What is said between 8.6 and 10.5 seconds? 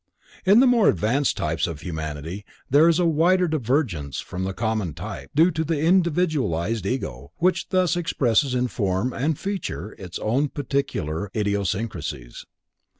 form and feature its own